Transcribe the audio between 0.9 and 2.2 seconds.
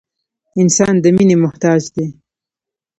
د مینې محتاج دی.